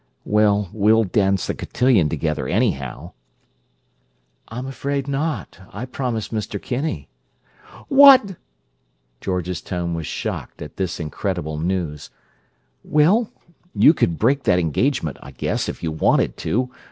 [0.25, 3.11] "Well, we'll dance the cotillion together, anyhow."
[4.47, 5.59] "I'm afraid not.
[5.71, 6.59] I promised Mr.
[6.59, 7.07] Kinney."
[7.87, 8.35] "What!"
[9.19, 12.09] George's tone was shocked, as at incredible news.
[12.83, 13.29] "Well,
[13.75, 16.71] you could break that engagement, I guess, if you wanted to!